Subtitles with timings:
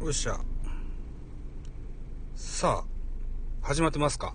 [0.00, 0.38] よっしゃ。
[2.36, 4.34] さあ、始まってますか？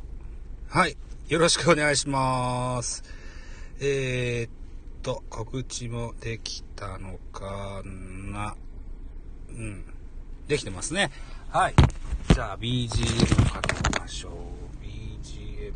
[0.68, 0.98] はい。
[1.30, 3.02] よろしくお願いします。
[3.80, 4.52] えー、っ
[5.02, 8.56] と、告知もできたのかな？
[9.50, 9.86] うん。
[10.48, 11.12] できてますね。
[11.50, 11.76] はい。
[12.34, 14.34] じゃあ、BGM かけましょう。
[14.84, 15.72] BGM。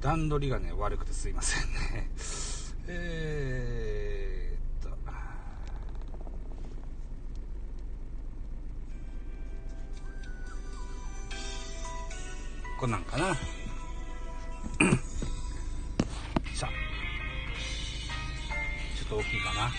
[0.00, 2.10] 段取りがね、悪くてすいませんね。
[2.86, 4.03] え
[12.84, 13.28] こんなんかな。
[16.54, 16.70] さあ。
[18.98, 19.72] ちょっと大きいかな。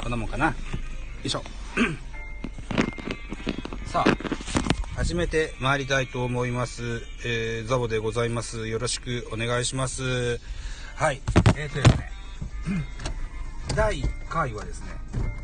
[0.00, 0.46] こんなもんかな。
[0.46, 0.54] よ
[1.24, 1.42] いしょ。
[3.90, 4.16] さあ、
[4.94, 7.04] 始めて参りたいと思います。
[7.24, 8.68] えー、ザボでございます。
[8.68, 10.40] よろしくお願いします。
[10.94, 11.20] はい。
[11.56, 12.12] えーとですね、
[13.74, 14.94] 第1回はですね、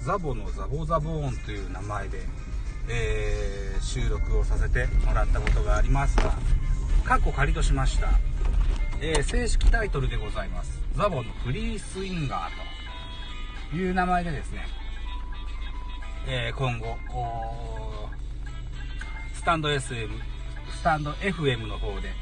[0.03, 2.21] ザボのザボザボーンという名前で、
[2.89, 6.35] えー収録をさせてもらったことがありますが、
[7.05, 8.11] 過去仮としました、
[9.01, 10.81] えー正式タイトルでございます。
[10.97, 12.51] ザボのフリースインガー
[13.71, 14.67] という名前でですね、
[16.27, 16.97] えー今後、
[19.35, 20.09] スタンド SM、
[20.71, 22.13] スタンド FM の方で、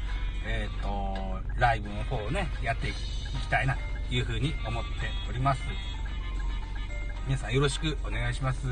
[0.45, 1.15] えっ、と、
[1.59, 3.77] ライブの方をね、やっていきたいな、
[4.09, 4.89] というふうに思って
[5.29, 5.61] おります。
[7.29, 8.65] 皆さんよろしくお願いします。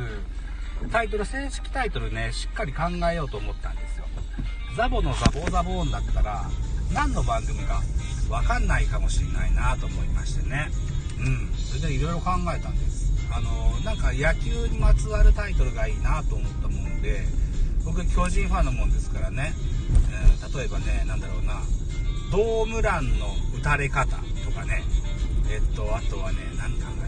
[0.91, 4.06] タイトル、正式タイトルね、しっかり考えようと思ったんですよ。
[4.75, 6.44] ザボのザボザボーンだったら、
[6.91, 7.84] 何の番組か
[8.31, 10.72] わかんないかもしれないなと思いましてね。
[11.19, 11.53] うん。
[11.56, 13.13] それでいろいろ考えたんです。
[13.31, 17.25] あの、なんか野球にまつわるタイトルがいいなと思ったもんで、
[17.85, 19.53] 僕巨人ファンのもんですからね、
[20.09, 21.62] えー例えばね、なんだろうな、
[22.31, 23.28] ドームランの
[23.59, 24.81] 打たれ方とかね、
[25.51, 27.06] えっと、あとはね、何考え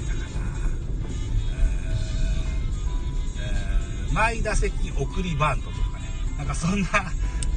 [4.14, 6.06] 毎打席送りバントとかね、
[6.38, 6.88] なんかそんな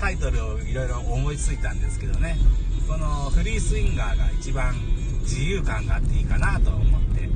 [0.01, 2.37] タイトルをいろいろ思いついたんですけどね、
[2.89, 4.75] このフリースインガーが一番
[5.21, 7.29] 自由感があっていいかなと思って、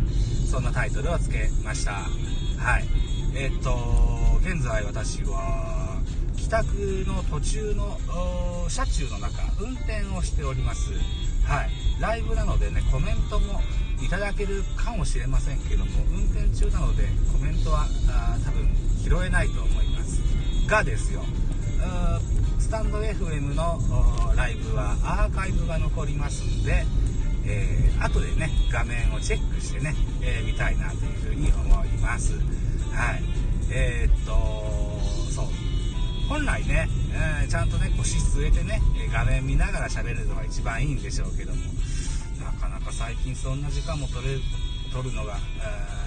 [0.47, 1.93] そんなタイトルをつけました。
[1.93, 2.85] はい。
[3.35, 3.77] えっと、
[4.41, 6.01] 現在私は、
[6.37, 6.67] 帰宅
[7.07, 7.99] の途中の
[8.69, 10.93] 車中の中、運転をしております。
[11.45, 11.71] はい。
[12.01, 13.61] ライブなのでね、コメントも
[14.03, 18.69] いただけるかもしれませんけども、運転中なのでコメントはあ多分
[19.09, 20.21] 拾えないと思います。
[20.67, 21.23] がですよ、
[22.59, 23.79] スタンド FM の
[24.35, 26.85] ライブはアーカイブが残りますんで、
[27.47, 32.33] えー後でね画面をチェックしてね、えー見たいなというふうに思います。
[32.33, 33.23] はい。
[33.71, 34.33] えーっと
[35.33, 35.47] そう。
[36.29, 41.63] 本来ね、えーちゃんとね腰据えてねえ画面見ながら喋るのが一番いいんでしょうけども
[42.41, 44.41] なかなか最近そんな時間も取れる
[44.93, 46.06] 取るのが、えー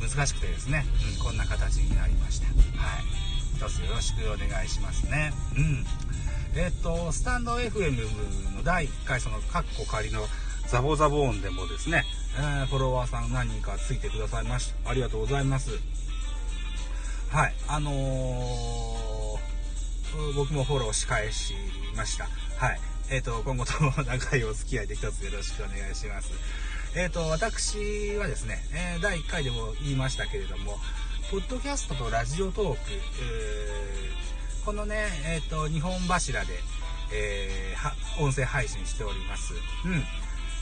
[0.00, 0.84] 難しくてですね、
[1.18, 2.56] うん、こんな形になりましたはい
[3.56, 5.84] 一つよろしくお願いしますねうん
[6.56, 10.24] えっと、スタンド FM の第1回、その、カッコ仮の
[10.68, 12.04] ザボザボーンでもですね、
[12.38, 14.90] えーフォロワーさん何人かついてくださいました。
[14.90, 15.70] ありがとうございます。
[17.30, 19.04] はい、あのー
[20.36, 21.54] 僕もフォローし返し
[21.96, 22.28] ました。
[22.56, 22.80] はい。
[23.10, 26.30] えっ、と、今後とも長いお付き合いで一つよろしくお願いします。
[26.96, 30.78] えっ、と、私はですね、えー第1回でも言いましたけれども、
[31.28, 36.54] ポッドキャストとラジオトーク、えーこのね、えっ、と、2本柱で、
[37.12, 39.54] えー音声配信しております。
[39.84, 40.04] うん。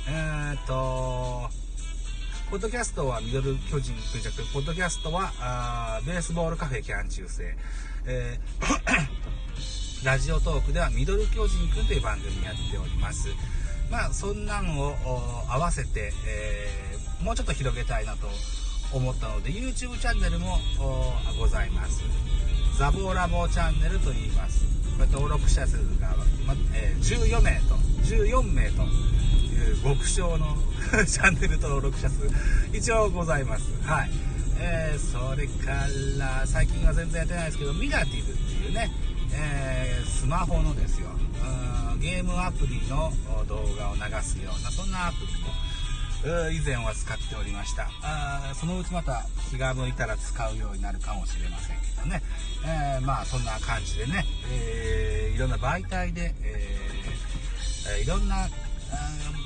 [0.08, 1.50] えっ、と、
[2.50, 7.54] ポッドキャストはミドル巨人くんじゃなく、ポッドキャストは、あーベースボールカフェキャン中世。
[8.06, 13.28] えー ラジオトークではミドル巨人くんという番組やっております。
[13.92, 14.94] まあ、そんなんを
[15.50, 16.92] 合わせて、えー
[17.22, 18.26] もうちょっと広げたいなと
[18.92, 20.58] 思ったので、YouTube チャンネルも
[21.38, 22.02] ございます。
[22.76, 24.64] ザボーラボチャンネルと言います。
[24.98, 30.56] これ登録者数が、まえー14名と、14名という極小の
[31.06, 32.28] チャンネル登録者数、
[32.72, 33.64] 一応ございます。
[33.82, 34.10] はい。
[34.58, 35.86] えーそれか
[36.18, 38.90] ら、最近は全然やってないですけど、ミラティブっていうね、
[39.34, 41.08] えースマホのですよ、
[41.94, 43.12] うんゲームアプリの
[43.46, 47.88] 動画を流すような、そんなアプリも、以前は使っておりました。
[48.02, 52.22] あーそのうちまた気が向いたら使うようになるかもしれませんけどね、
[52.64, 58.48] えーまあそんな感じでね、えーいろんな媒体で、えーいろんな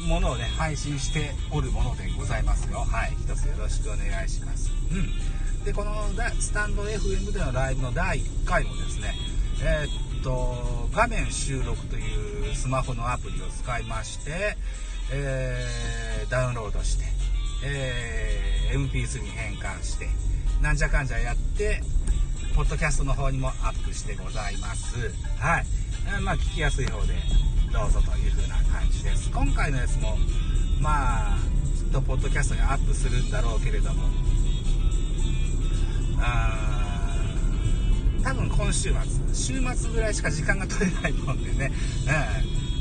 [0.08, 2.80] ものをね配信しておるものでございますよ。
[2.80, 3.12] はい。
[3.20, 4.70] 一つよろしくお願いします。
[4.90, 5.64] うん。
[5.64, 5.94] でこの
[6.38, 9.14] スタンド FM でのライブの第1回もですね
[9.62, 14.56] えーっと画面収録というスマホのアプリを使いまして、
[15.12, 17.04] えー、ダウンロードして、
[17.64, 20.08] えー、MP3 に変換して、
[20.62, 21.80] なんじゃかんじゃやって、
[22.56, 25.12] ポッドキャストの方にもアップしてございます。
[25.38, 25.66] はい。
[26.18, 27.14] え、まあ、聞きやすい方で
[27.70, 29.30] どうぞという風な感じです。
[29.30, 30.16] 今回のやつも、
[30.80, 31.38] まあ、
[31.76, 34.04] きっとポッドキャストにアップするんだろうけれども、
[36.18, 36.75] あ
[38.26, 41.70] 多分今週末、週末ぐらいしか時間が取れないもんでね、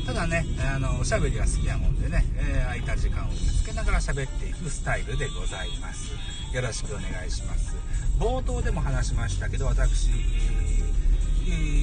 [0.00, 0.44] うん、ただね、
[0.74, 6.10] あの、おしゃべりは好きなもんでね、えー、空いた時間を見つけながら喋っていくスタイルでございます。
[6.52, 7.76] よろしくお願いします。
[8.18, 10.10] 冒頭でも話しましたけど、私、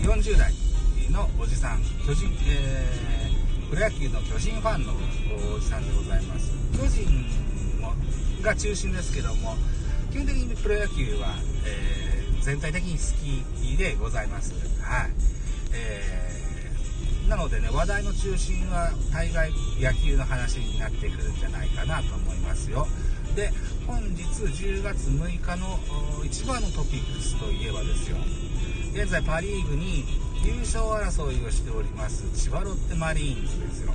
[0.03, 0.53] 40代
[1.09, 4.93] のおじさん、巨人、えー、プロ野球の巨人ファンの
[5.55, 6.51] おじさんでございます。
[6.77, 7.07] 巨人
[7.79, 7.93] も
[8.41, 9.55] が中心ですけども、
[10.11, 11.92] 基本的にプロ野球は、えー、
[12.43, 14.53] 全体的に好きでございます。
[14.81, 15.11] はい。
[15.73, 22.87] えー、なのでね、話題の中心は大概野球の話になってくるんじゃないかなと思いますよ。
[23.35, 23.51] で、
[23.85, 25.77] 本日10月6日の
[26.23, 28.17] 一番のトピックスといえばですよ
[28.93, 30.05] 現在パ・リーグに
[30.45, 33.93] 優勝争いをしております千葉ロッテマリーンズですよ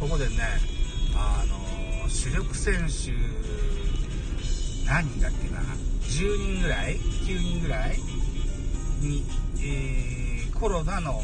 [0.00, 0.34] ここでね
[1.14, 3.12] あの主力選手
[4.86, 5.60] 何人だっけな
[6.02, 7.98] 10人ぐらい9人ぐらい
[9.00, 9.24] に、
[9.58, 11.20] えー、コロナの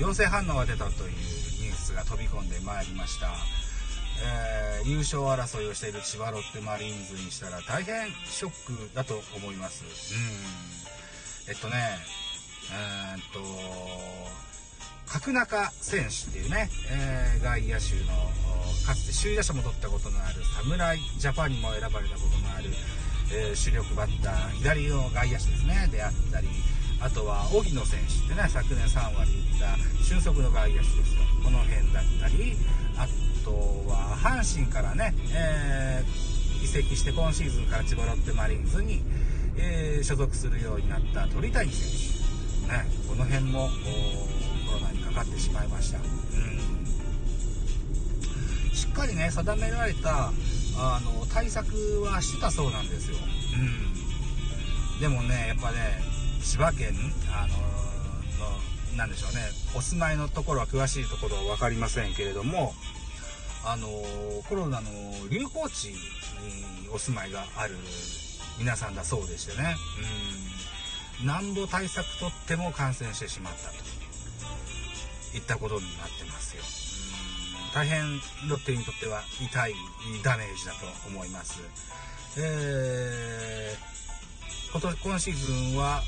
[0.00, 3.28] 陽性反応が出たというニュースが飛び込んでまいりました
[4.22, 9.82] えー、優勝争いをしている千葉ロッテマリーンズにしたら大変ショックだと思います。
[10.14, 11.52] うん。
[11.52, 11.96] えっとね、
[12.70, 14.49] えー、っと、
[15.10, 18.30] 角中選手っていうね、えー、外野手の、
[18.86, 22.70] かつて首位打者も取ったことのある侍ジャパンにも選ばれたことのある、
[23.34, 26.46] えー、主力バッター、左の外野手ですね、であったり、
[27.00, 31.22] あとは荻野選手ってね、昨年3割打った俊足の外野手ですよ。
[31.42, 32.54] この辺だったり、
[32.96, 33.08] あ
[33.44, 33.50] と
[33.90, 39.02] は阪神からね、えー、移籍して今シーズンから千葉ロッテマリーンズに、
[39.56, 41.88] えー、所属するようになった鳥谷選
[42.68, 43.70] 手、ね、この辺も
[45.10, 46.04] かかってしまいました、うん、
[48.74, 50.32] しっかりね定められた
[50.78, 53.16] あの対策はしてたそうなんですよ、
[54.94, 55.78] うん、でもねやっぱね
[56.42, 56.92] 千葉県
[57.32, 57.54] あの
[58.44, 59.40] のなんでしょうね
[59.76, 62.72] お住まいのところは詳しいところは分かりませんけれども
[63.64, 63.88] あの
[64.48, 64.90] コロナの
[65.30, 65.94] 流行地に
[66.92, 67.76] お住まいがある
[68.58, 69.76] 皆さんだそうでしてね、
[71.20, 73.99] うん、なんぼ対策とっても感染してしまったと。
[75.34, 76.62] いったことになってますよ。
[77.74, 78.18] 大変
[78.48, 79.74] ロッテにとっては痛い
[80.24, 81.60] ダメージだと思います。
[82.38, 83.90] えー
[84.72, 86.00] 今年今シーズンは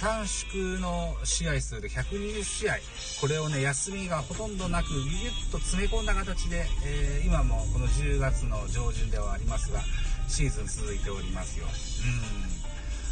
[0.00, 2.74] 短縮の試合数で120試合
[3.20, 5.02] これをね休みがほとんどなくギュ
[5.32, 9.80] ッと詰め込んだ形で、えー、今もこの10月の上旬ではありますが
[10.28, 11.66] シーズン続いておりますよ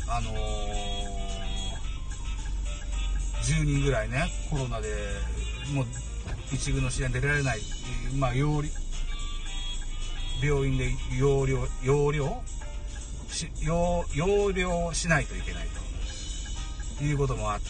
[0.06, 0.34] うんあのー、
[3.46, 4.88] 10人ぐらいねコロナで
[5.72, 5.86] もう
[6.52, 7.60] 一軍の試合に出られない
[8.18, 8.68] まあ病
[10.68, 12.42] 院で容量容量
[13.62, 15.68] 要要領しないといけない
[16.98, 17.66] ということもあって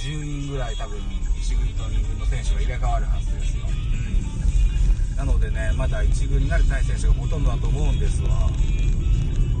[0.00, 8.28] 10人ぐらい多分1軍と2軍の選手が入れ替わるはずですよ、うん、なのでねまだ1軍になれてない選手がほとんどだと思うんですわ。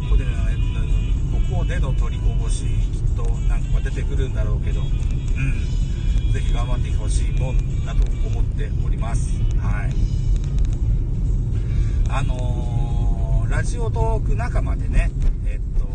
[0.08, 0.32] ここでね
[1.50, 4.82] ここでの取りこぼしきっと何個か出てくるんだろうけど。
[5.36, 9.92] うん是非頑張ってほしいもんだと思っておりますはい
[12.08, 15.10] あのー、ラジオトーク仲間でね
[15.46, 15.86] えっと、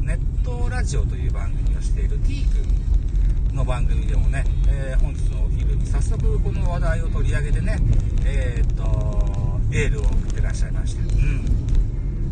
[0.00, 7.78] ネットラジオという番組をしている T 君の番組でもね、えー、本日のお昼に早速この話題を取り上げてね、
[8.26, 11.02] えー、っと、エールを送ってらっしゃいました。
[11.02, 11.56] うん。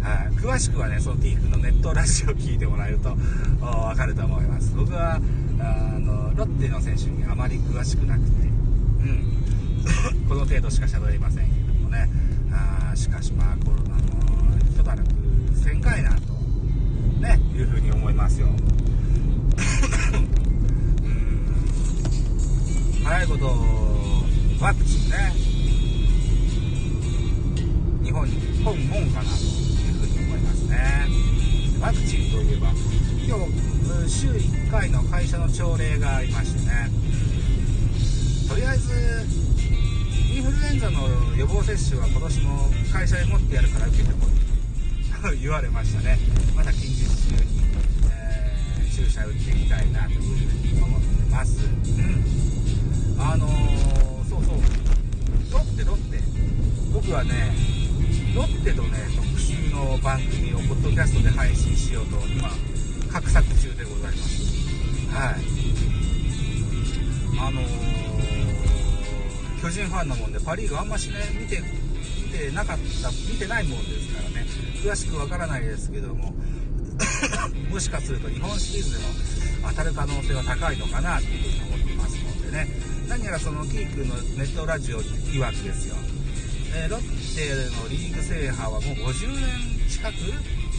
[0.03, 3.17] はい、詳しくはね、その T 君のネットラジオを聞いてもらえると
[3.61, 4.75] わかると思います。
[4.77, 5.19] 僕は、
[5.65, 10.27] あの、ロッテの選手にあまり詳しくなくて、うん。
[10.29, 12.09] この程度しか喋れませんけどもね。
[12.55, 14.03] あしかしまあコロナの
[14.59, 15.05] 一段落
[15.57, 16.33] せんかいなと
[17.21, 18.55] ねいうふうに思いますようん
[23.05, 23.47] 早いこと
[24.65, 25.33] ワクチンね
[28.05, 30.79] 日本に来んもんかなというふうに思いますね
[31.81, 32.69] ワクチンといえば
[33.27, 33.74] 今日
[34.09, 36.91] 週1回の会社の朝礼がありましてね。
[38.49, 38.93] とりあえず
[40.35, 45.31] インフルエンザの予防接種は今年も会社で持ってやるから受けてこい。
[45.31, 46.19] と 言われましたね。
[46.55, 47.63] また近日中に、
[48.11, 51.59] えー、注射打っていきたいなというふうに思ってます。
[51.59, 53.21] うん。
[53.21, 54.55] あのー、そうそう。
[55.51, 56.23] ロッテロッテ。
[56.93, 57.53] 僕はね
[58.37, 62.49] ロッテとね特集の番組をポッドキャストで配信しようと今
[63.21, 64.43] 画策中でございます。
[65.15, 65.35] はい。
[67.39, 67.67] あのー、
[69.63, 71.63] 巨人ファンなもんでパ・リーグあんましね見て
[72.25, 74.47] 見てなかった見てないもんですからね。
[74.83, 76.35] 詳しくわからないですけども
[77.71, 79.05] もしかすると日本シリーズでも
[79.69, 82.69] 当たる可能性は高いのかなというふうに思ってますのでね。
[83.09, 85.95] 何やらそのキー君のネットラジオ曰くですよ、
[86.75, 87.01] えー、ロッ
[87.37, 90.15] テのリーグ制覇はもう50年近く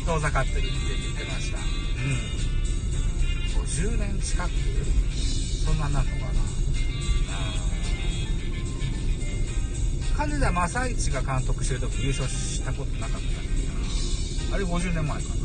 [0.06, 0.68] 遠ざかってるって
[1.01, 1.85] 言ってました。
[2.06, 3.62] うん。
[3.64, 4.50] 50年近く。
[5.66, 6.02] そんなな。
[6.02, 6.36] んのかな
[10.16, 13.22] 金田正一が監督してる時優勝したことなかっ
[14.50, 15.36] たあれ50年前かな。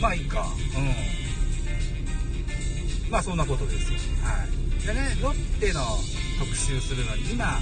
[0.00, 0.80] まあいいかう
[3.08, 3.10] ん。
[3.10, 3.98] まあそんなことですよ。
[4.22, 4.46] は
[4.82, 4.86] い。
[4.86, 5.82] でねロッテの
[6.38, 7.60] 特集するのに今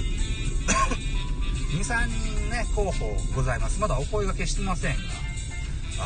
[1.75, 3.79] 23人ね候補ございます。
[3.81, 5.01] まだお声がけしてませんが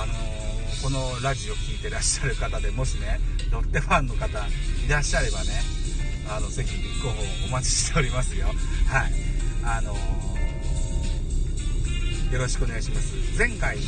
[0.01, 0.17] あのー、
[0.83, 3.21] このラジオ聴いてらっしゃる方でもしね
[3.51, 4.31] ロッテファンの方い
[4.89, 5.61] らっしゃればね
[6.29, 8.55] あのぜひ立候補お待ちしておりますよはい
[9.63, 13.83] あのー、よろしくお願いします前回の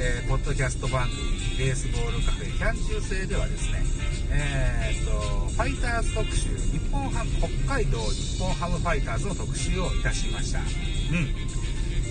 [0.00, 1.18] えー、ポッドキャスト番組
[1.58, 3.82] ベースボールカフェキャン中制ではですね、
[4.30, 5.10] えー、っと、
[5.50, 7.30] ファイターズ特集、日本ハム、
[7.66, 10.60] 北海道日本ハムファイターズの特集をいたしました。
[10.60, 10.64] うん。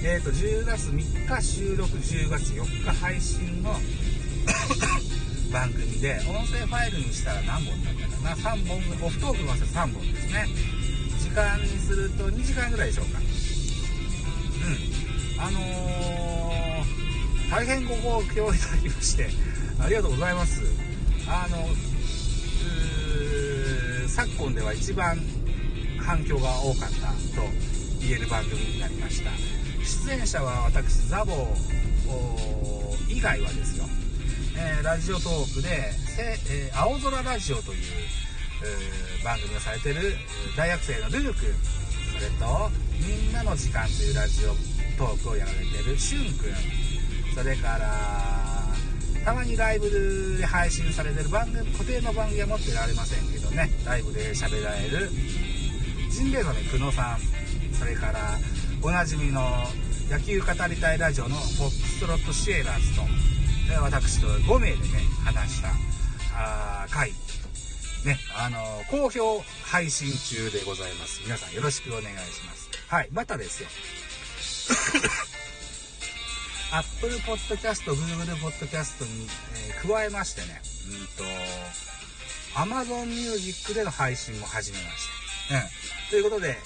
[0.03, 3.73] えー、っと、10月3日収録、10月4日配信の
[5.51, 10.47] 番組で、音声ファイルにしたら何本だったかな ?3 本、オフトークのせ3本ですね。
[11.19, 13.19] 時間にすると2時間ぐらいでしょうか。
[13.19, 13.21] う
[15.39, 15.41] ん。
[15.41, 16.07] あのー
[17.49, 19.29] 大変ご好評いただきまして
[19.79, 20.61] ありがとうございます
[21.27, 21.57] あの
[24.07, 25.17] 昨今では一番
[26.05, 27.47] 反響が多かったと
[28.01, 29.31] 言える番組になりました
[30.07, 31.33] 出演者は私ザボ
[33.09, 33.85] 以外はですよ、
[34.57, 37.83] えー、ラジオトークでえー、青空ラジオという、
[38.63, 40.15] えー、番組をされてる
[40.57, 41.53] 大学生のルル君
[42.13, 42.71] それと
[43.07, 44.49] みんなの時間というラジオ
[44.97, 46.51] トークをやられてるしゅん君
[47.35, 48.73] それから
[49.23, 55.11] たまにライブで配信されてる番組固定の番組は持ってられませんけどねライブで喋られる
[56.09, 57.19] ジンベエザメ久野さん
[57.73, 58.39] それから
[58.81, 59.41] おなじみの
[60.09, 63.26] 野球語りたいラジオのフォックストロットシエラーズと
[63.75, 64.79] 私と5名でね
[65.25, 65.69] 話した
[66.33, 67.11] あ回
[68.05, 68.59] ねあの
[68.89, 73.69] 好評配信中でございます皆さんよろしくお願いしますはいまたですよ
[76.73, 79.27] Apple Podcast、Google Podcast に、
[79.69, 81.23] えー、加えましてね、うんと、
[82.59, 85.07] Amazon Music での配信も始めまし
[85.49, 85.55] た。
[85.55, 85.63] うん。
[86.09, 86.57] ということで、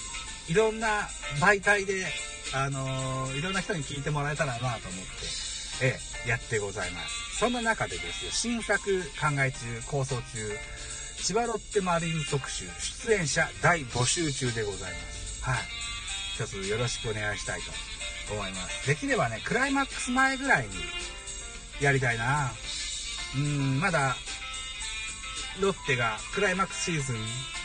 [0.48, 2.04] いろんな媒体で、
[2.52, 5.41] あのー、いろんな人に聞いてもらえたらなと思って、
[5.82, 7.38] えー、やってございます。
[7.38, 9.58] そんな中でですよ、新作考え中、
[9.90, 10.22] 構想中、
[11.20, 15.42] 千葉ロッテマリーン特集、出演者大募集中でございます。
[15.42, 15.58] はい。
[16.34, 18.86] 一つよろしくお願いしたいと思います。
[18.86, 20.70] できればね、クライマックス前ぐらいに
[21.80, 22.52] やりたいな
[23.34, 24.16] うん、まだ、
[25.60, 27.16] ロッテがクライマックスシーズン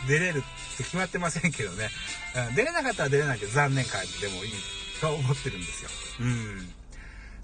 [0.08, 1.90] 出れるって決まってませんけどね。
[2.50, 4.52] うん、出れなかったら出れないけど残念会でもいい
[5.00, 5.90] と思ってるんですよ。
[6.22, 6.77] うん。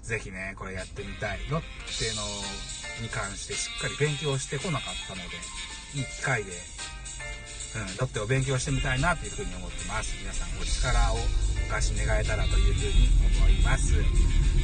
[0.04, 1.40] ぜひね、これやってみたい。
[1.48, 1.60] ロッ
[1.98, 2.22] テの
[3.00, 5.36] に関してしっかり勉強してこなかったので、
[5.96, 6.54] いい機会で、う
[7.80, 10.14] ん、ロッテを勉強してみたいなというふうに思ってます。
[10.20, 13.08] 皆さんお力をお貸し願えたらというふうに
[13.40, 13.94] 思います。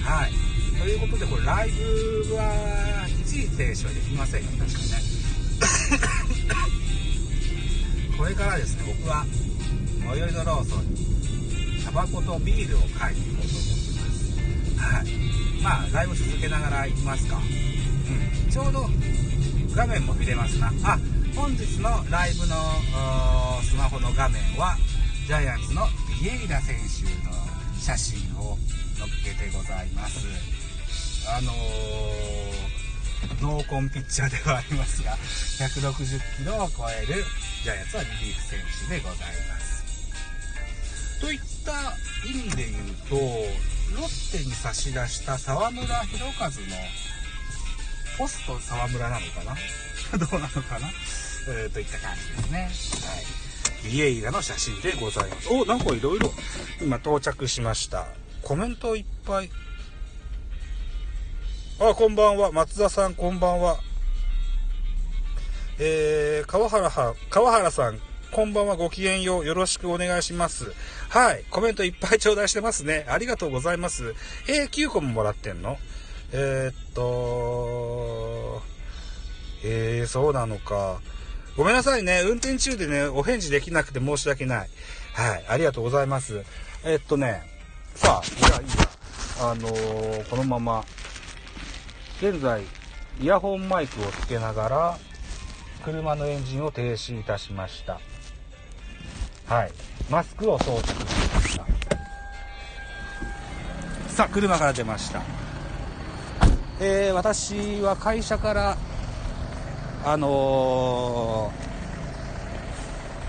[0.05, 0.33] はい。
[0.79, 4.85] ということで、これライブは一時停止はできませんよ、確かね。
[8.19, 9.25] これからですね、僕は
[10.05, 13.70] 最寄りのローソンにタバコとビールを買いに行こうと思ってます。
[14.81, 15.63] はい。
[15.63, 17.37] まあ、ライブ続けながら行きますか。
[17.37, 18.51] うん。
[18.51, 18.87] ちょうど
[19.75, 20.73] 画面も見れますな。
[20.85, 20.99] あ、
[21.37, 22.57] 本日のライブの
[23.63, 24.77] スマホの画面は
[25.27, 25.87] ジャイアンツの
[26.21, 27.33] ビエイラ選手の
[27.79, 28.59] 写真を
[28.99, 30.27] 載っけてございます
[31.29, 37.25] あのー、ノーコンピッチャーではありますが160キロを超える
[37.63, 38.59] ジャイアンツはリリーフ選
[38.89, 39.19] 手でござい
[39.49, 41.73] ますといった
[42.29, 43.17] 意味で言うと
[43.97, 46.55] ロッテに差し出した沢村博和の
[48.19, 49.57] ポスト沢村なのかな？
[50.19, 50.91] どうなのかな、
[51.49, 53.51] えー、といった感じですねはい
[53.85, 55.49] ビエイラの写真でございます。
[55.51, 56.31] お、なんかいろいろ
[56.83, 58.09] 今到着しました。
[58.43, 59.51] コメントいっぱい。
[61.79, 62.53] あ、こんばんは。
[62.53, 63.81] 松田さん、こんばんは。
[65.79, 67.99] えー、川原は、川原さん、
[68.33, 69.47] こんばんは、ごきげんよう。
[69.47, 70.75] よろしくお願いします。
[71.11, 71.45] はい。
[71.51, 73.05] コメントいっぱい頂戴してますね。
[73.09, 74.15] ありがとうございます。
[74.47, 75.77] えー、9個ももらってんの？
[76.33, 78.63] えー、っと、
[79.65, 81.01] えー、そうなのか。
[81.57, 82.23] ごめんなさいね。
[82.25, 84.71] 運転中でね、お返事できなくて申し訳ない。
[85.15, 85.45] はい。
[85.49, 86.45] ありがとうございます。
[86.85, 87.43] えー、っとね、
[87.97, 88.89] さあ、じゃあいいや。
[89.51, 90.85] あのー、このまま、
[92.23, 92.63] 現在、
[93.21, 94.99] イヤホンマイクをつけながら、
[95.85, 97.99] 車のエンジンを停止いたしました。
[99.47, 99.73] はい。
[100.11, 100.95] マスクを装着し
[101.33, 101.65] ました。
[104.09, 105.23] さあ、車から出ました。
[106.81, 108.77] えー、私は会社から、
[110.05, 111.53] あの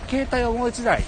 [0.08, 1.04] ー、携帯をもう1台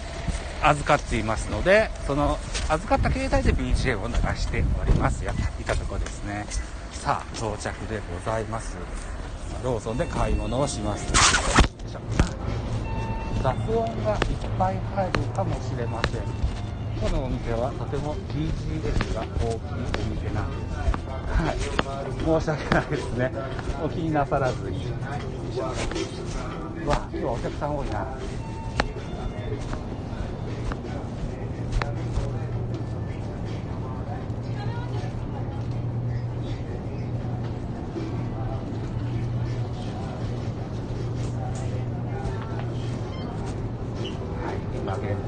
[0.61, 2.37] 預かっていますので、その
[2.69, 5.25] 預かった携帯で BGM を流しております。
[5.25, 6.45] やっていたとこですね。
[6.91, 8.77] さあ、到着でございます。
[9.63, 11.11] ローソンで買い物をします。
[13.43, 14.17] 雑音がいっ
[14.57, 16.21] ぱい入るかもしれません。
[17.01, 19.59] このお店はとても BGS が大きい
[19.99, 20.71] お店なんです。
[21.27, 21.57] はい。
[22.39, 23.33] 申し訳ないですね。
[23.83, 24.87] お気になさらずに。
[26.85, 28.07] うわ、今日はお客さん多いな。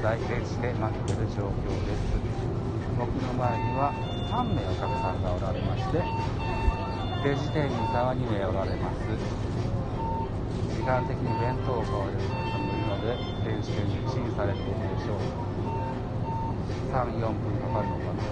[0.06, 2.14] 在レジで待っている状況です。
[2.96, 3.90] 僕の前には
[4.30, 5.98] 3名お客さんがおられまして
[7.26, 9.02] レジ店員さんは2名おられます。
[10.78, 13.18] 時間的に弁当を買われる方もいるので
[13.50, 15.26] 電子券にチンされているでしょう。
[16.94, 18.22] 34分かかるのかな。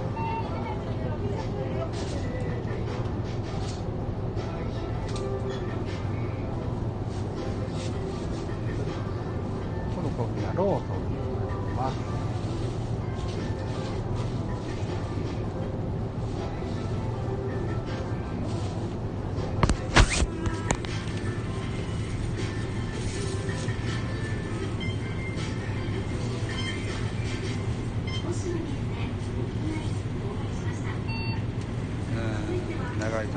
[33.05, 33.33] 長いな。
[33.35, 33.37] お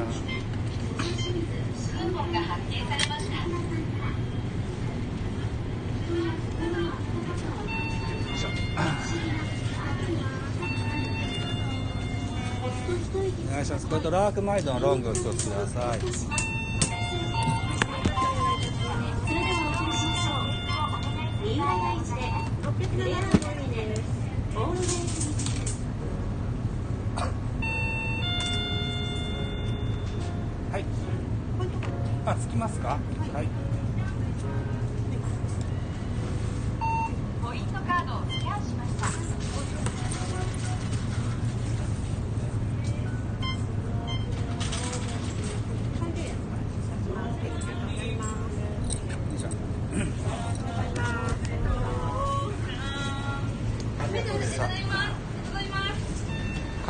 [13.52, 13.88] 願いします。
[13.88, 16.00] これとラークマイドのロングを一つください。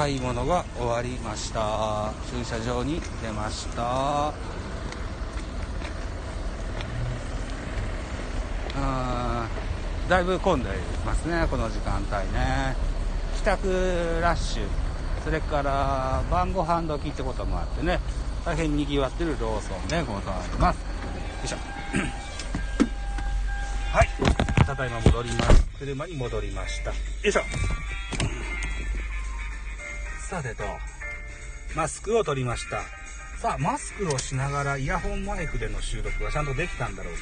[0.07, 2.13] 買い物が終わりました。
[2.31, 4.31] 駐車場に出ました。
[8.77, 9.49] あ
[10.07, 10.71] だいぶ混んでい
[11.05, 12.77] ますねこの時間帯ね。
[13.35, 14.67] 帰宅ラッシュ
[15.25, 17.99] それから晩ご飯時ってこともあってね
[18.45, 20.77] 大変にぎわってるローソンでございます。
[20.77, 20.83] よ
[21.43, 21.57] いしょ。
[23.91, 24.07] はい
[24.65, 25.67] ただいま戻ります。
[25.77, 26.91] 車に戻りました。
[26.91, 27.41] よいしょ。
[30.29, 30.65] さてと、
[31.73, 32.81] マスクを取りました。
[33.39, 37.19] さあ、マスクをしながらイヤホンマイクでの収録はちゃんとできたんだろうか。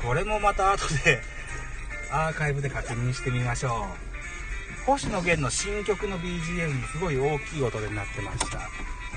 [0.00, 1.20] これもまた後で
[2.10, 3.84] アーカイブで確認してみましょ
[4.84, 4.86] う。
[4.86, 8.60] 星野源の新曲の BGM にすごい大きい音でなってました。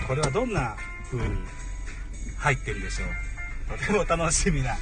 [0.06, 0.76] これはどんな
[1.10, 1.38] 風に
[2.38, 3.78] 入ってるんでしょう。
[3.78, 4.76] とても楽しみな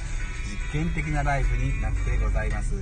[0.72, 2.74] 実験的なライブになってございます。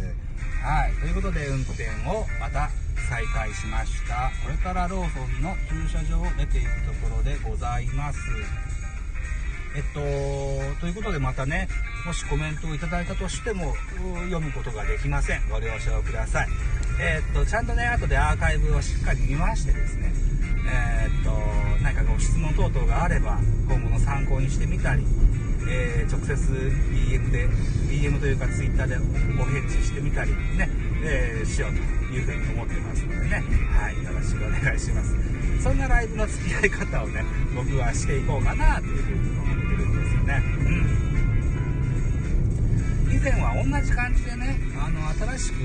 [0.63, 0.95] はい。
[0.95, 2.71] ということで運転をまた
[3.09, 4.31] 再開しました。
[4.45, 8.19] これからローソンの駐車場を出ていくところでございます。
[9.77, 10.01] えっと
[10.81, 11.69] ということでまたね
[12.07, 13.75] もしコメントをいただいたとしても
[14.25, 15.49] 読むことができません。
[15.49, 16.49] ご了承ください。
[17.01, 20.13] えっとちゃんとね後でアーカイブをしっかり見ましてですね。
[20.69, 21.31] えー、っと
[21.83, 25.05] 何かご質問等々があれば今後の参考にしてみたり
[25.69, 27.49] えー、直接 DM で
[27.91, 30.71] DM というか Twitter でお返事してみたりね、
[31.09, 31.77] えー、しようと
[32.13, 33.43] いうふうに思ってますのでね。
[33.71, 35.15] はいよろしくお願いします。
[35.63, 40.43] そんなライブの付き合い方をね僕はしていこうかなというふうに思ってるんですよね。
[40.59, 40.63] う
[43.13, 43.17] ん。
[43.17, 45.57] 以前は同じ感じでねあの新しく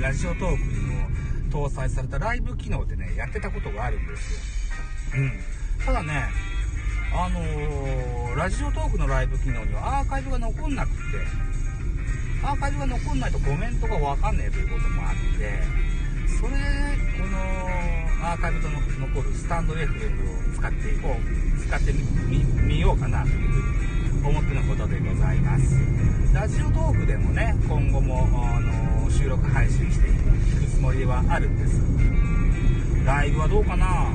[0.00, 1.08] ラジオトークにも
[1.50, 4.68] 搭載されたライブ機能でねやってたことがあるんです
[5.16, 5.32] よ、うん、
[5.84, 6.28] ただね
[7.14, 10.98] あのー、ラジオトークのライブ機能にはアーカイブが残んなくて
[12.46, 15.64] アーカイブが残んないとコメントがわかんねえということもあって
[16.38, 16.58] それで
[17.18, 17.38] この
[18.24, 19.88] アーカイブと残るスタンド FM を
[20.54, 23.58] 使っていこう使ってみようかなというふ
[24.20, 25.76] うに思ってのことでございます。
[26.32, 30.16] ラジオトークでもね今後もあの収録配信していく
[30.68, 31.80] つもりではあるんです。
[33.04, 34.06] ライブはどうかな？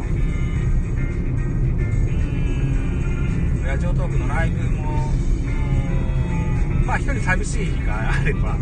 [2.07, 5.11] うんラジオトークのライブも
[6.91, 8.57] まあ一人寂しい日があれば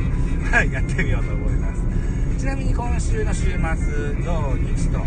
[0.62, 1.82] やってみようと思います
[2.38, 5.00] ちなみに今週の週末土日と、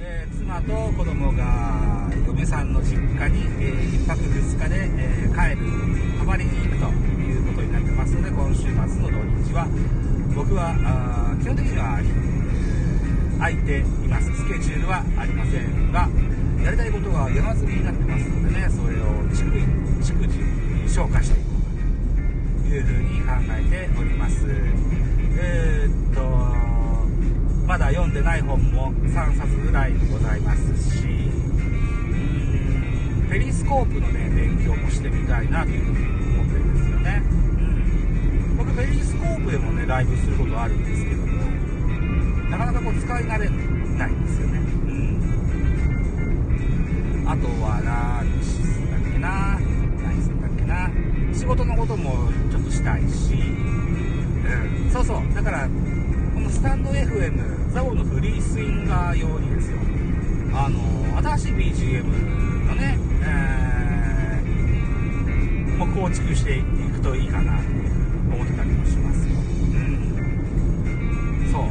[0.00, 6.90] えー、妻と子供が嫁さんの実家に、えー、1泊2日で、えー、帰る泊まりに行くと
[7.22, 9.68] いうことになってますので今週末の土日は
[10.34, 12.02] 僕はあ基本的には
[13.38, 14.26] 空いています。
[14.34, 16.08] スケジュールはありませんが
[16.64, 21.45] やりたいことが山積みになってますのでねそれを逐次消化して
[22.78, 24.44] いくいうふうに考えております
[25.38, 26.20] えー、っと
[27.66, 31.16] まだ読んでない本も3冊ぐらいございますしうん
[33.30, 35.98] ペリスコープのね勉強もしてみたいなというふうに
[36.38, 37.22] 思ってるんですよね。
[37.24, 38.56] うん。
[38.58, 41.32] 僕ペリスコープでもねライブすることあるんですけども
[42.50, 44.60] なかなかこう使い慣れないんですよね。
[44.68, 44.70] う
[47.24, 47.28] ん。
[47.28, 49.58] あとは何すんだっけな
[50.02, 50.88] 何すんだっけな
[51.34, 55.34] 仕事のこともちしたいし、うん、そうそう。
[55.34, 55.68] だから
[56.34, 59.78] このスタンド FM ザボのフリースインガー用にですよ。
[60.54, 60.78] あの
[61.36, 62.04] 新しい BGM
[62.66, 67.62] のね、えー、もう構築していくといいかなと
[68.34, 69.34] 思ってたりもしますよ。
[69.34, 70.10] うん。
[71.52, 71.62] そう。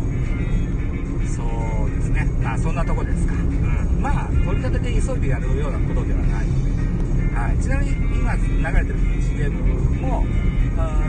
[1.28, 1.44] そ
[1.86, 2.26] うですね。
[2.44, 6.46] まあそんなとこですか、うん、まあ取り立てて急いでやるようなことではない。
[6.48, 6.76] ので
[7.36, 8.42] はい、ちなみに今流
[8.78, 9.52] れてる BGM
[10.02, 10.24] も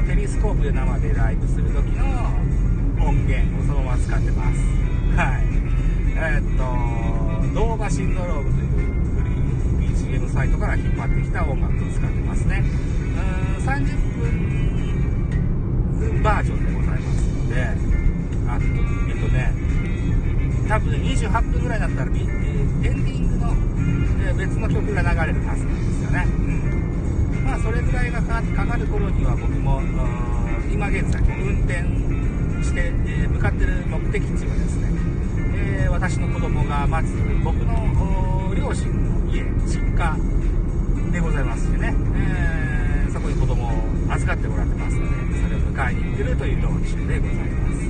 [0.06, 2.04] ペリスコープで生でライブする時の
[3.04, 4.60] 音源をそのまま使ってます。
[5.16, 5.44] はい。
[6.18, 8.68] えー、っと動画シンドロームという
[9.16, 12.64] フリー BGM サイトから引っ張ってきた音楽を使ってますね。
[13.58, 13.64] うん。
[13.64, 14.56] 30分
[16.26, 17.62] バージョンでございますので
[18.48, 18.64] あと
[19.08, 19.54] えっとね
[20.68, 22.16] 多分ね28分ぐらいだったらエン
[22.82, 23.54] ディングの
[24.34, 26.65] 別の曲が流れるはずなんですよね、うん、
[27.56, 29.80] あそれぐらいがかかる頃には僕も
[30.70, 31.80] 今現在運転
[32.62, 34.92] して、え、向かってる目的地はですね、
[35.56, 40.16] え、私の子供が待つ僕の両親の家実家
[41.12, 47.86] でございますしね、えー、そこに子供を預かってもらってますのでそれを迎えに行ってるという道中でございます。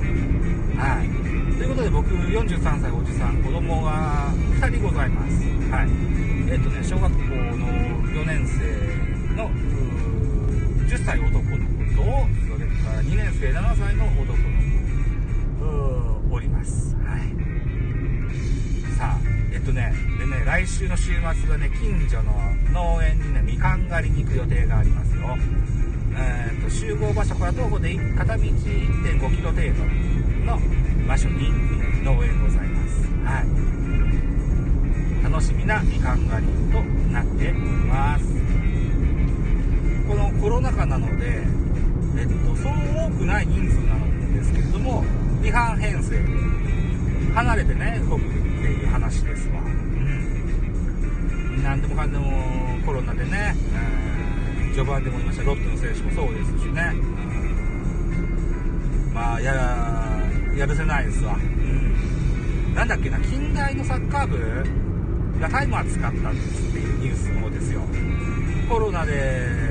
[0.79, 1.57] はい。
[1.59, 5.43] ということで僕43歳おじさん子供が2人ございます。
[5.73, 5.91] はい。
[6.53, 7.67] えっ、ー、とね、小学校の
[8.15, 8.96] 4年生
[9.37, 9.51] の
[10.89, 12.03] 10歳男の子と、
[12.49, 14.35] それから2年生7歳の男の
[16.31, 16.97] 子おります。
[16.97, 17.21] はい。
[18.97, 19.19] さあ、
[19.53, 22.33] えっとね、でね、来週の週末はね、近所の
[22.73, 25.37] 農園にね、みかん狩りに行く予定がありますよ。
[26.19, 29.85] えーと、集合場所から徒歩で片道1.5キロ程度
[30.47, 30.59] の
[31.07, 31.53] 場所に
[32.03, 33.07] 農園ございます。
[33.23, 35.31] はい。
[35.31, 36.81] 楽しみなみかん狩りと
[37.13, 38.36] なっております
[40.07, 41.43] このコロナ禍なので、
[42.19, 45.05] えっと、そう多くない人数なんですけれども
[45.43, 46.17] 違反編成
[47.35, 49.61] 離れてね動くっていう話ですわ。
[49.61, 49.63] う
[51.59, 51.63] ん。
[51.63, 56.95] 何でもかんでもコロナでね、えー、序盤でも言いましたロッテの選手もそうですしね、
[59.13, 59.53] まあや
[60.57, 64.39] やるせないですわ、うん、なんだっけな近代のサッカー部
[65.41, 66.19] がタイマー使ったって
[66.79, 67.83] いうニュースの方ですよ。
[68.69, 69.66] コロナで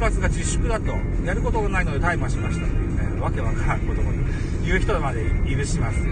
[0.00, 0.92] 活が自粛だと
[1.24, 4.10] やることがないのでタイマーしましたというねわけわからんことも
[4.64, 6.06] 言う人までいる始末ですよ。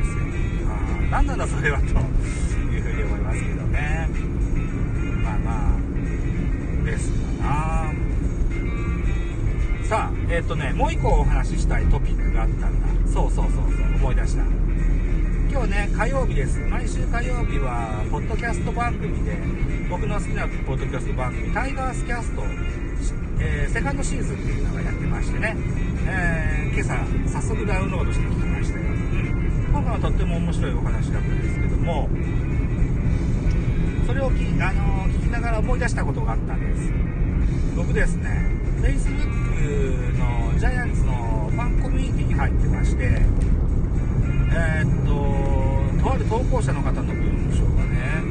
[0.68, 1.88] あ何なんだそれはとい
[2.78, 4.08] うふうに思いますけどね。
[5.24, 7.94] まあまあですかな。
[9.84, 12.88] さあえっ、ー、とねもう一個お話ししたいトピックがあったんだ。
[13.10, 14.42] そうそうそうそう思い出した。
[15.50, 16.60] 今日ね、火曜日です。
[16.60, 19.34] 毎週火曜日は、ポッドキャスト番組で、
[19.88, 22.42] 僕の好きなポッドキャスト番組、タイガースキャスト、
[23.40, 25.56] えー、セカンドシーズンっていうのがやってましてね、
[26.06, 28.84] えー、今朝、早速ダウンロードして聞きましたよ。
[29.70, 32.08] 今回はとっても面白いお話だったんですけども、
[34.06, 36.92] それをき、あのー、聞きながら思い出したことがあったんです。
[37.76, 43.22] 僕ですね、Facebook のジャイアンツのファンコミュニティに入ってまして
[44.52, 48.22] えー、っととある投稿者の方の文章がね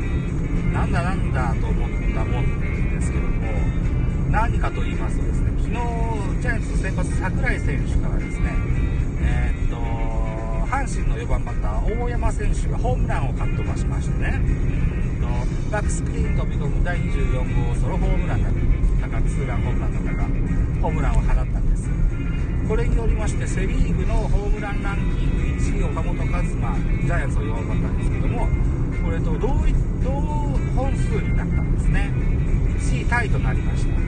[0.73, 2.56] なんだなんだと思ったもん
[4.29, 8.53] 何かと言いますとですね昨日ジャイアンツの先発櫻井選手からですね
[9.21, 9.75] えー、っと
[10.67, 14.41] 阪神の4番バッター大山選手がホームランをかっ飛ばしましてね
[15.71, 18.53] バックスクリーン飛び込む第24号ソロホームランだっ
[19.01, 20.23] たかツーランホームランだったか
[20.81, 21.89] ホームランを放ったんです。
[22.69, 26.51] これによりましてセ・リーグのホームランランキング1位岡本和真
[27.05, 28.47] ジャイアンツの4番バッターですけども
[29.03, 29.39] これと同
[30.03, 30.11] 同
[30.75, 32.11] 本数になったんですね。
[32.79, 34.06] 1位タイとなりました、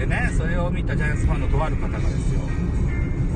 [0.00, 2.40] でねそれを見たジャイアンツファンのとある方がですよ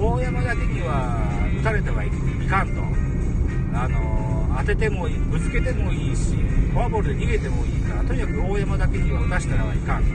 [0.01, 1.21] 大山だけには
[1.61, 2.09] 打たれてはい
[2.49, 2.83] かんと。
[3.77, 6.33] あの当ててもいいぶつけてもいいし
[6.73, 10.11] フォアボールで逃げてもいいからとにかく大山だけには打たしたらはいかんと。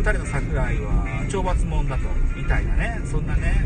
[0.00, 3.64] 打たれた桜井は懲罰者だとみたいなねそんなね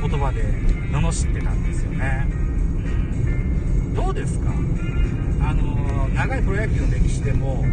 [0.00, 0.42] 言葉で
[0.92, 2.26] 罵ってたんですよね、
[3.94, 4.50] どうですか？
[5.42, 7.64] あの長いプロ野球の歴史でも、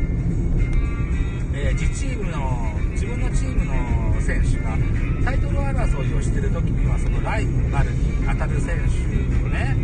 [1.64, 4.76] えー、自チームの自分のチームの選手が
[5.24, 7.98] タイトル争いをしてる時にはそのライバルに
[8.28, 9.78] 当たる選手をね、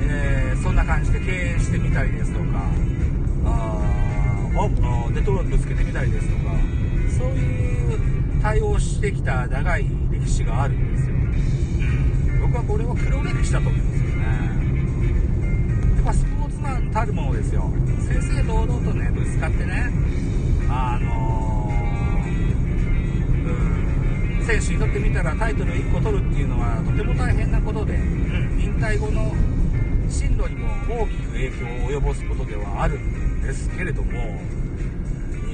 [0.00, 2.44] えー、そんな感じで敬遠してみたりですとか
[3.44, 3.76] あ
[5.12, 6.54] デトロイトぶつけてみたりですとか
[7.18, 7.98] そういう
[8.42, 11.18] 対応してきた長い歴史があるんですよ、う
[12.38, 14.24] ん、僕はこれは黒歴史だと思うんですよね。
[15.96, 17.70] やっぱスポーツマンたるものですよ。
[18.08, 19.90] 正々堂々とねぶつかってね
[20.68, 21.72] あの
[24.44, 29.34] 選手にとってみたらタイトル1個取るっていうのはとても大変なことで、うん、引退後の
[30.08, 30.68] 進路にも
[31.02, 34.12] 大きく影響を及ぼすことではあるんですけれども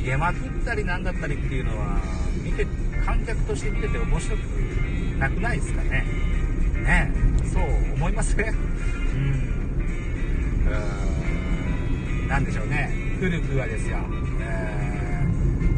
[0.03, 2.01] 逃げまくったりなんだったりっていうのは
[2.43, 2.67] 見て
[3.05, 4.41] 観客として見てて面白く
[5.19, 6.05] なくないですかね？
[6.83, 7.11] ね
[7.53, 7.63] そう
[7.95, 8.53] 思いますね
[9.15, 9.53] うん。
[12.29, 12.91] なんでしょうね。
[13.21, 14.32] 古くはですよ、えー、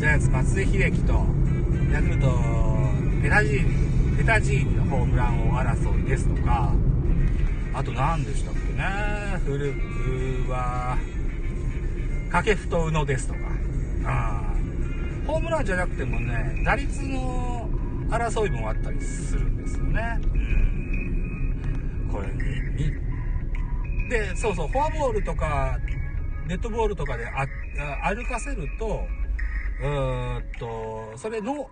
[0.05, 1.14] ジャイアンツ松井秀喜と
[1.90, 2.31] ヤクルト
[3.23, 6.75] ペタジーニ、ペタジーニのホームラン王争いですとか、
[7.73, 8.85] あと何でしたっけね、
[9.47, 10.99] 古くは、
[12.31, 13.40] 掛布と宇野ですとか、
[14.05, 14.55] あ
[15.27, 17.71] ホームランじゃなくてもね、打率の
[18.11, 20.19] 争いもあったりするんですよね。
[20.21, 22.11] うん。
[22.12, 22.93] これに、
[24.11, 25.79] で、そうそう、フォアボールとか、
[26.47, 27.25] デッドボールとかで
[28.03, 29.09] 歩かせると、
[29.81, 31.67] うーんと、それの、う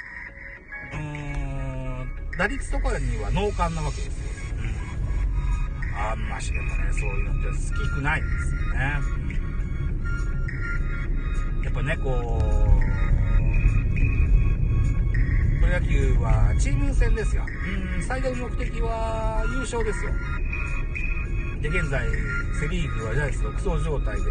[0.94, 4.56] ーん、打率とかには脳幹なわけですよ。
[4.58, 5.96] うん。
[5.96, 8.98] あんましでもね、そういうのって好きくないんですよね。
[11.58, 11.64] うん。
[11.64, 12.42] やっぱね、こう、
[15.60, 17.46] プロ野球はチーム戦ですよ。
[17.94, 20.10] うん、最大の目的は優勝ですよ。
[21.62, 22.04] で、現在、
[22.58, 24.22] セ・リーグはジャイアンツ独走状態で、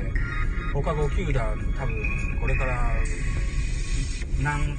[0.73, 1.95] 他5球団、多分、
[2.41, 2.91] これから、
[4.39, 4.77] 何、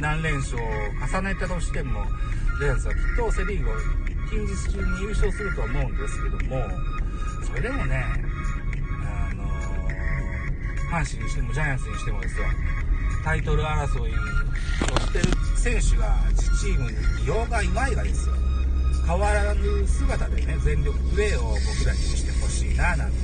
[0.00, 0.60] 何連勝を
[1.00, 2.04] 重ねたとしても、
[2.58, 3.74] ジャイアンツはきっとセ・リーグを
[4.30, 6.62] 近日中に優勝すると思うんですけども、
[7.44, 8.04] それでもね、
[9.04, 9.44] あの、
[10.90, 12.44] 阪神にしてもジャイアンツにしてもですよ、
[13.24, 15.24] タイトル争いをしてる
[15.56, 18.34] 選手が自チームに起用がいまいがですよ、
[19.06, 23.21] 変わらぬ姿でね、全力プレーを僕らにしてほしいな、なんて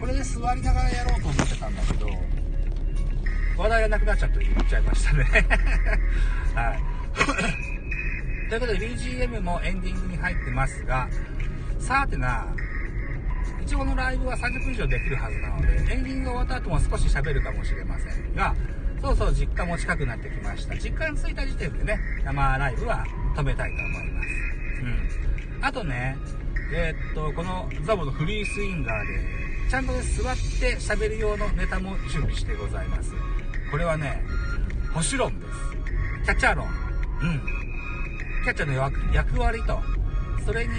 [0.00, 2.08] これで座りながらやろうと思ってたんだけど、
[3.58, 5.24] 話題がなくなっちゃって言っちゃいましたね
[6.54, 6.80] はい。
[8.48, 11.08] ということで BGM もエンディングに入ってますが、
[11.78, 12.46] さてな、
[13.62, 18.54] 一応このライブは30分以上できるはずなので、エンディングが終わった後も少し喋るかもしれませんが、
[19.02, 20.74] そうそう実家も近くなってきました。
[20.76, 23.04] 実家に着いた時点でね、生ライブは
[23.36, 24.28] 止めたいと思います。
[25.58, 25.64] うん。
[25.64, 26.16] あとね、
[26.72, 29.39] えー、っと、このザボのフリースインガーで、
[29.70, 33.14] ちゃんとね、座って喋る用のネタも準備してございます。
[33.70, 34.20] これはね、
[34.92, 35.52] 星論です。
[36.24, 36.66] キャッチャー論。
[36.66, 37.40] うん。
[38.42, 39.78] キャッチャーの役割と、
[40.44, 40.74] それに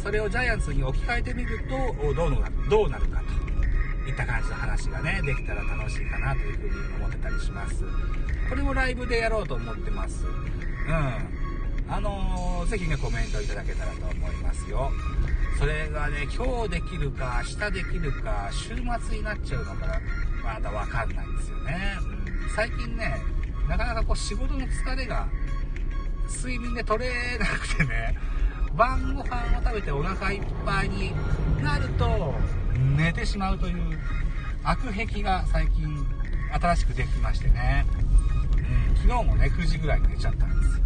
[0.00, 3.20] それをジャイアンツに置き換えてみると、どうなどうなるか
[4.04, 7.82] といった感じの話がね、できたら楽しいかなというふうに思ってたりします。
[8.48, 10.24] これもライブでやろうと思ってます。
[10.24, 10.28] う
[10.88, 11.92] ん。
[11.92, 14.92] あのー、ぜひね、コメントいただけたらと思いますよ。
[15.58, 20.00] それがね、今日できるか、明日できるか、週末になっちゃうのかな、
[20.42, 21.96] まだわかんないんですよね。
[22.42, 23.22] うん、最近ね、
[23.68, 25.28] なかなかこう仕事の疲れが、
[26.28, 28.16] 睡眠で取れなくてね、
[28.74, 31.12] 晩ご飯を食べてお腹いっぱいに
[31.62, 32.34] なると、
[32.96, 33.98] 寝てしまうという、
[34.64, 36.06] 悪壁が最近
[36.52, 37.84] 新しくできましてね、
[38.56, 40.84] うん、昨日もね9時ぐらいに寝ちゃったんですよ。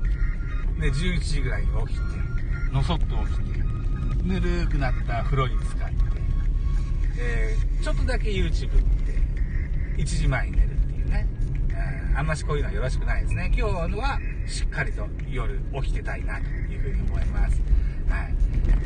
[0.80, 3.67] で11時ぐらいに起きてのそっと起きて
[4.24, 5.94] ぬるくなった風呂に浸かって、
[7.18, 9.12] えー、ちょっとだけ YouTube 見て
[9.96, 11.26] 1時前に寝るっていうね、
[12.10, 13.52] うん、あんましこういうのはよろしくないですね。
[13.56, 17.60] 今日はしっかりと夜起きてたいなというふうに思います。
[18.08, 18.34] はい。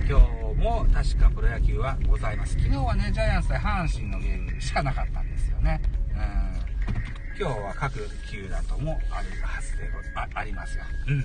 [0.08, 2.54] 今日も確かプロ野球はございます。
[2.54, 5.80] 昨日はねジャイアンツ対阪神のゲームしかなかったんですよね。
[6.10, 7.38] うん。
[7.38, 7.94] 今日は各
[8.30, 10.84] 球団ともあるはずであありますよ。
[11.08, 11.24] うん。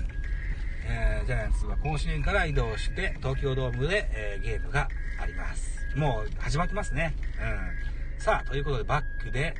[0.84, 4.88] えー、ジャイアンツは甲子園から移動して東京ドームで、えー、ゲームが
[5.20, 5.86] あります。
[5.96, 7.14] もう始まってますね。
[8.16, 8.22] うん。
[8.22, 9.54] さあということでバックで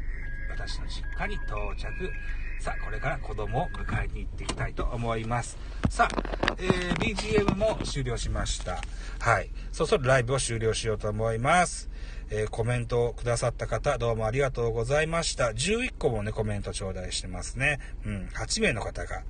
[0.51, 2.13] 私の実家に到着。
[2.61, 5.57] さあ、これから子供を迎えに行っていきたいと思います。
[5.89, 8.83] さあ、えー、BGM も終了しました。
[9.21, 9.51] はい。
[9.71, 11.89] そろそろライブを終了しようと思います。
[12.31, 15.47] えー、コメントをくださった方、どうもありがとうございました。
[15.51, 17.79] 11個もね、コメント頂戴してますね。
[18.05, 19.23] うん、8名の方が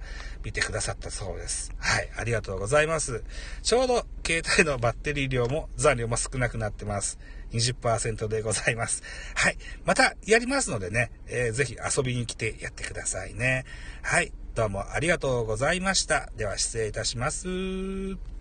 [0.43, 1.73] 見てくださったそうです。
[1.79, 3.25] はい、ありがとうございます。
[3.62, 7.19] ちょうど携帯のバッテリー量も残量も少なくなってます。
[7.53, 9.03] 20%でございます。
[9.35, 9.59] はい。
[9.85, 13.65] またやりますのでね、えー、ぜひ遊びに来てやってくださいね。
[14.03, 14.33] はい。
[14.55, 16.31] どうもありがとうございました。
[16.37, 18.38] では失礼いたします。